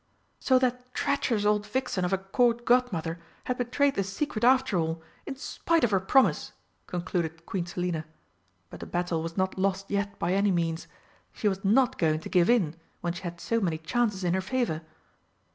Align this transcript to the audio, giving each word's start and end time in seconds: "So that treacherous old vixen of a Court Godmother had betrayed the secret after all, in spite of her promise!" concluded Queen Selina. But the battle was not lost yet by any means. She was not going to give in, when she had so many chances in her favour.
"So 0.39 0.57
that 0.57 0.95
treacherous 0.95 1.45
old 1.45 1.63
vixen 1.67 2.03
of 2.03 2.11
a 2.11 2.17
Court 2.17 2.65
Godmother 2.65 3.19
had 3.43 3.59
betrayed 3.59 3.93
the 3.93 4.03
secret 4.03 4.43
after 4.43 4.75
all, 4.79 5.03
in 5.27 5.35
spite 5.35 5.83
of 5.83 5.91
her 5.91 5.99
promise!" 5.99 6.53
concluded 6.87 7.45
Queen 7.45 7.67
Selina. 7.67 8.05
But 8.71 8.79
the 8.79 8.87
battle 8.87 9.21
was 9.21 9.37
not 9.37 9.59
lost 9.59 9.91
yet 9.91 10.17
by 10.17 10.33
any 10.33 10.49
means. 10.49 10.87
She 11.33 11.47
was 11.47 11.63
not 11.63 11.99
going 11.99 12.19
to 12.21 12.29
give 12.29 12.49
in, 12.49 12.75
when 13.01 13.13
she 13.13 13.21
had 13.21 13.39
so 13.39 13.61
many 13.61 13.77
chances 13.77 14.23
in 14.23 14.33
her 14.33 14.41
favour. 14.41 14.81